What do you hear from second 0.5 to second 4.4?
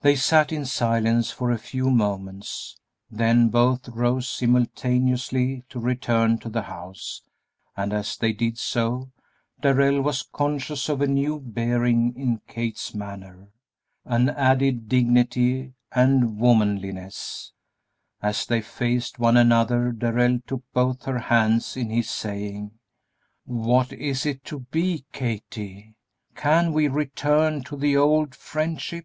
in silence for a few moments; then both rose